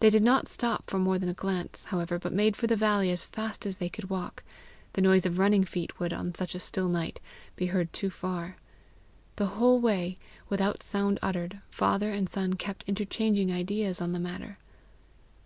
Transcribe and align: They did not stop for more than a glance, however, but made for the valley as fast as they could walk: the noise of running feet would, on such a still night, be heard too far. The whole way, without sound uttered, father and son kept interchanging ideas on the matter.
They 0.00 0.10
did 0.10 0.22
not 0.22 0.48
stop 0.48 0.90
for 0.90 0.98
more 0.98 1.18
than 1.18 1.30
a 1.30 1.32
glance, 1.32 1.86
however, 1.86 2.18
but 2.18 2.34
made 2.34 2.56
for 2.56 2.66
the 2.66 2.76
valley 2.76 3.10
as 3.10 3.24
fast 3.24 3.64
as 3.64 3.78
they 3.78 3.88
could 3.88 4.10
walk: 4.10 4.42
the 4.92 5.00
noise 5.00 5.24
of 5.24 5.38
running 5.38 5.64
feet 5.64 5.98
would, 5.98 6.12
on 6.12 6.34
such 6.34 6.54
a 6.54 6.60
still 6.60 6.90
night, 6.90 7.20
be 7.56 7.68
heard 7.68 7.90
too 7.94 8.10
far. 8.10 8.58
The 9.36 9.46
whole 9.56 9.80
way, 9.80 10.18
without 10.50 10.82
sound 10.82 11.18
uttered, 11.22 11.62
father 11.70 12.12
and 12.12 12.28
son 12.28 12.52
kept 12.56 12.84
interchanging 12.86 13.50
ideas 13.50 13.98
on 14.02 14.12
the 14.12 14.18
matter. 14.20 14.58